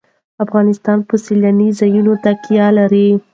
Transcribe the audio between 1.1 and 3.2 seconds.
سیلانی ځایونه باندې تکیه لري.